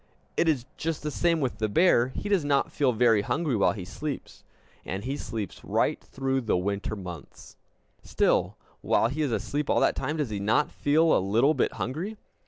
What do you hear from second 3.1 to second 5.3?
hungry while he sleeps. And he